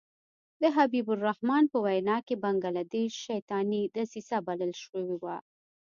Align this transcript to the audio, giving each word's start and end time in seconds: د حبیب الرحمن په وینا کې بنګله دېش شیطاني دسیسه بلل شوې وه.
د 0.61 0.63
حبیب 0.75 1.07
الرحمن 1.15 1.63
په 1.71 1.77
وینا 1.85 2.17
کې 2.27 2.35
بنګله 2.43 2.83
دېش 2.93 3.11
شیطاني 3.27 3.81
دسیسه 3.97 4.37
بلل 4.47 4.73
شوې 4.83 5.15
وه. 5.23 5.37